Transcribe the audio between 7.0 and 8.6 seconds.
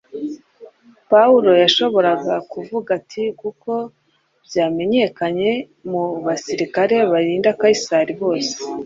barinda Kayisari bose,